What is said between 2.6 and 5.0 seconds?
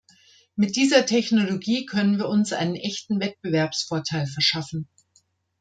echten Wettbewerbsvorteil verschaffen.